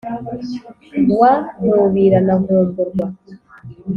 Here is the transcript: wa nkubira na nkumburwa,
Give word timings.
wa 1.19 1.31
nkubira 1.59 2.17
na 2.25 2.33
nkumburwa, 2.41 3.05